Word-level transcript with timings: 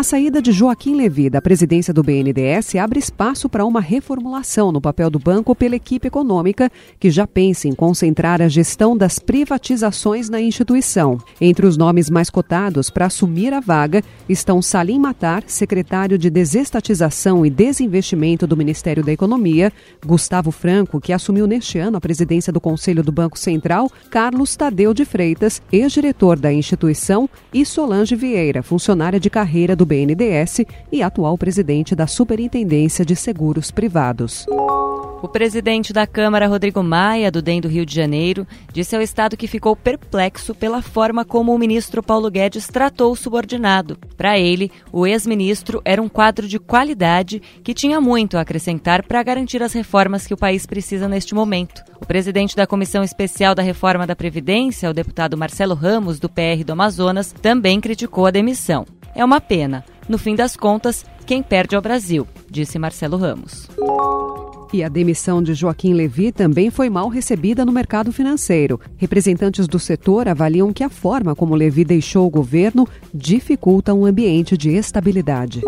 A 0.00 0.02
saída 0.02 0.40
de 0.40 0.50
Joaquim 0.50 0.94
Levy 0.96 1.28
da 1.28 1.42
presidência 1.42 1.92
do 1.92 2.02
BNDES 2.02 2.74
abre 2.76 2.98
espaço 2.98 3.50
para 3.50 3.66
uma 3.66 3.82
reformulação 3.82 4.72
no 4.72 4.80
papel 4.80 5.10
do 5.10 5.18
banco 5.18 5.54
pela 5.54 5.76
equipe 5.76 6.08
econômica, 6.08 6.72
que 6.98 7.10
já 7.10 7.26
pensa 7.26 7.68
em 7.68 7.74
concentrar 7.74 8.40
a 8.40 8.48
gestão 8.48 8.96
das 8.96 9.18
privatizações 9.18 10.30
na 10.30 10.40
instituição. 10.40 11.18
Entre 11.38 11.66
os 11.66 11.76
nomes 11.76 12.08
mais 12.08 12.30
cotados 12.30 12.88
para 12.88 13.04
assumir 13.04 13.52
a 13.52 13.60
vaga 13.60 14.02
estão 14.26 14.62
Salim 14.62 14.98
Matar, 14.98 15.44
secretário 15.46 16.16
de 16.16 16.30
Desestatização 16.30 17.44
e 17.44 17.50
Desinvestimento 17.50 18.46
do 18.46 18.56
Ministério 18.56 19.04
da 19.04 19.12
Economia, 19.12 19.70
Gustavo 20.02 20.50
Franco, 20.50 20.98
que 20.98 21.12
assumiu 21.12 21.46
neste 21.46 21.78
ano 21.78 21.98
a 21.98 22.00
presidência 22.00 22.50
do 22.50 22.58
Conselho 22.58 23.02
do 23.02 23.12
Banco 23.12 23.38
Central, 23.38 23.92
Carlos 24.08 24.56
Tadeu 24.56 24.94
de 24.94 25.04
Freitas, 25.04 25.60
ex-diretor 25.70 26.38
da 26.38 26.50
instituição, 26.50 27.28
e 27.52 27.66
Solange 27.66 28.16
Vieira, 28.16 28.62
funcionária 28.62 29.20
de 29.20 29.28
carreira 29.28 29.76
do 29.76 29.89
BNDES 29.90 30.60
e 30.92 31.02
atual 31.02 31.36
presidente 31.36 31.96
da 31.96 32.06
Superintendência 32.06 33.04
de 33.04 33.16
Seguros 33.16 33.72
Privados. 33.72 34.46
O 35.20 35.28
presidente 35.28 35.92
da 35.92 36.06
Câmara, 36.06 36.46
Rodrigo 36.46 36.82
Maia, 36.82 37.30
do 37.30 37.42
DEM 37.42 37.60
do 37.60 37.68
Rio 37.68 37.84
de 37.84 37.94
Janeiro, 37.94 38.46
disse 38.72 38.94
ao 38.94 39.02
Estado 39.02 39.36
que 39.36 39.48
ficou 39.48 39.74
perplexo 39.74 40.54
pela 40.54 40.80
forma 40.80 41.24
como 41.24 41.52
o 41.52 41.58
ministro 41.58 42.02
Paulo 42.02 42.30
Guedes 42.30 42.68
tratou 42.68 43.12
o 43.12 43.16
subordinado. 43.16 43.98
Para 44.16 44.38
ele, 44.38 44.70
o 44.92 45.06
ex-ministro 45.06 45.82
era 45.84 46.00
um 46.00 46.08
quadro 46.08 46.46
de 46.46 46.58
qualidade 46.58 47.42
que 47.62 47.74
tinha 47.74 48.00
muito 48.00 48.38
a 48.38 48.42
acrescentar 48.42 49.02
para 49.02 49.22
garantir 49.22 49.62
as 49.62 49.72
reformas 49.72 50.26
que 50.26 50.32
o 50.32 50.38
país 50.38 50.64
precisa 50.66 51.08
neste 51.08 51.34
momento. 51.34 51.82
O 52.00 52.06
presidente 52.06 52.54
da 52.56 52.66
Comissão 52.66 53.02
Especial 53.02 53.54
da 53.56 53.62
Reforma 53.62 54.06
da 54.06 54.16
Previdência, 54.16 54.88
o 54.88 54.94
deputado 54.94 55.36
Marcelo 55.36 55.74
Ramos, 55.74 56.20
do 56.20 56.28
PR 56.28 56.64
do 56.64 56.72
Amazonas, 56.72 57.32
também 57.42 57.80
criticou 57.80 58.24
a 58.24 58.30
demissão. 58.30 58.86
É 59.14 59.24
uma 59.24 59.40
pena. 59.40 59.84
No 60.08 60.18
fim 60.18 60.34
das 60.34 60.56
contas, 60.56 61.04
quem 61.26 61.42
perde 61.42 61.74
é 61.74 61.78
o 61.78 61.82
Brasil, 61.82 62.26
disse 62.50 62.78
Marcelo 62.78 63.16
Ramos. 63.16 63.68
E 64.72 64.84
a 64.84 64.88
demissão 64.88 65.42
de 65.42 65.52
Joaquim 65.52 65.94
Levi 65.94 66.30
também 66.30 66.70
foi 66.70 66.88
mal 66.88 67.08
recebida 67.08 67.64
no 67.64 67.72
mercado 67.72 68.12
financeiro. 68.12 68.80
Representantes 68.96 69.66
do 69.66 69.80
setor 69.80 70.28
avaliam 70.28 70.72
que 70.72 70.84
a 70.84 70.88
forma 70.88 71.34
como 71.34 71.56
Levi 71.56 71.84
deixou 71.84 72.26
o 72.26 72.30
governo 72.30 72.86
dificulta 73.12 73.92
um 73.92 74.04
ambiente 74.06 74.56
de 74.56 74.70
estabilidade. 74.70 75.60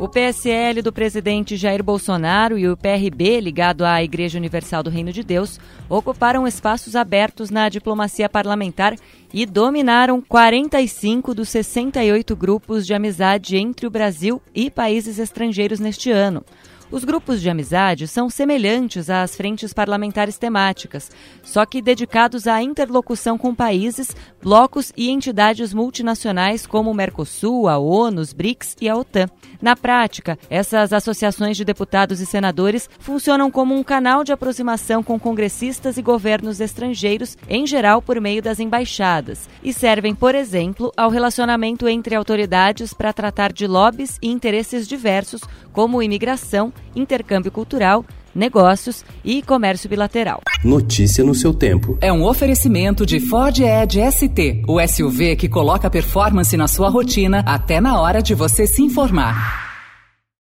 O 0.00 0.08
PSL 0.08 0.80
do 0.80 0.90
presidente 0.90 1.58
Jair 1.58 1.82
Bolsonaro 1.82 2.56
e 2.56 2.66
o 2.66 2.74
PRB, 2.74 3.38
ligado 3.38 3.84
à 3.84 4.02
Igreja 4.02 4.38
Universal 4.38 4.82
do 4.82 4.88
Reino 4.88 5.12
de 5.12 5.22
Deus, 5.22 5.60
ocuparam 5.90 6.48
espaços 6.48 6.96
abertos 6.96 7.50
na 7.50 7.68
diplomacia 7.68 8.26
parlamentar 8.26 8.96
e 9.30 9.44
dominaram 9.44 10.22
45 10.22 11.34
dos 11.34 11.50
68 11.50 12.34
grupos 12.34 12.86
de 12.86 12.94
amizade 12.94 13.58
entre 13.58 13.86
o 13.86 13.90
Brasil 13.90 14.40
e 14.54 14.70
países 14.70 15.18
estrangeiros 15.18 15.78
neste 15.78 16.10
ano. 16.10 16.42
Os 16.90 17.04
grupos 17.04 17.40
de 17.40 17.48
amizade 17.48 18.08
são 18.08 18.28
semelhantes 18.28 19.08
às 19.08 19.36
frentes 19.36 19.72
parlamentares 19.72 20.36
temáticas, 20.36 21.08
só 21.40 21.64
que 21.64 21.80
dedicados 21.80 22.48
à 22.48 22.60
interlocução 22.60 23.38
com 23.38 23.54
países, 23.54 24.14
blocos 24.42 24.92
e 24.96 25.08
entidades 25.08 25.72
multinacionais 25.72 26.66
como 26.66 26.90
o 26.90 26.94
Mercosul, 26.94 27.68
a 27.68 27.78
ONU, 27.78 28.20
os 28.20 28.32
BRICS 28.32 28.76
e 28.80 28.88
a 28.88 28.96
OTAN. 28.96 29.28
Na 29.62 29.76
prática, 29.76 30.36
essas 30.48 30.92
associações 30.92 31.56
de 31.56 31.64
deputados 31.64 32.20
e 32.20 32.26
senadores 32.26 32.90
funcionam 32.98 33.52
como 33.52 33.72
um 33.72 33.84
canal 33.84 34.24
de 34.24 34.32
aproximação 34.32 35.00
com 35.00 35.16
congressistas 35.16 35.96
e 35.96 36.02
governos 36.02 36.60
estrangeiros, 36.60 37.38
em 37.48 37.68
geral 37.68 38.02
por 38.02 38.20
meio 38.20 38.42
das 38.42 38.58
embaixadas, 38.58 39.48
e 39.62 39.72
servem, 39.72 40.12
por 40.12 40.34
exemplo, 40.34 40.90
ao 40.96 41.08
relacionamento 41.08 41.88
entre 41.88 42.16
autoridades 42.16 42.92
para 42.92 43.12
tratar 43.12 43.52
de 43.52 43.68
lobbies 43.68 44.18
e 44.20 44.28
interesses 44.28 44.88
diversos, 44.88 45.42
como 45.72 46.02
imigração, 46.02 46.72
intercâmbio 46.94 47.50
cultural, 47.50 48.04
negócios 48.34 49.04
e 49.24 49.42
comércio 49.42 49.88
bilateral. 49.88 50.40
Notícia 50.64 51.24
no 51.24 51.34
seu 51.34 51.52
tempo. 51.52 51.98
É 52.00 52.12
um 52.12 52.24
oferecimento 52.24 53.04
de 53.06 53.20
Ford 53.20 53.58
Edge 53.58 54.00
ST, 54.10 54.62
o 54.66 54.80
SUV 54.86 55.36
que 55.36 55.48
coloca 55.48 55.90
performance 55.90 56.56
na 56.56 56.68
sua 56.68 56.88
rotina 56.88 57.42
até 57.46 57.80
na 57.80 58.00
hora 58.00 58.22
de 58.22 58.34
você 58.34 58.66
se 58.66 58.82
informar. 58.82 59.69